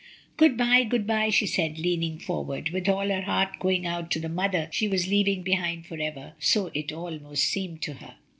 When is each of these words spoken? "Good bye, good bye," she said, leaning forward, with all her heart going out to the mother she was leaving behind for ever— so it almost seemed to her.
"Good 0.35 0.57
bye, 0.57 0.83
good 0.83 1.05
bye," 1.05 1.29
she 1.29 1.45
said, 1.45 1.77
leaning 1.77 2.17
forward, 2.17 2.71
with 2.71 2.89
all 2.89 3.09
her 3.09 3.21
heart 3.21 3.59
going 3.59 3.85
out 3.85 4.09
to 4.09 4.19
the 4.19 4.29
mother 4.29 4.67
she 4.71 4.87
was 4.87 5.07
leaving 5.07 5.43
behind 5.43 5.85
for 5.85 5.99
ever— 6.01 6.33
so 6.39 6.71
it 6.73 6.91
almost 6.91 7.43
seemed 7.43 7.83
to 7.83 7.93
her. 7.93 8.15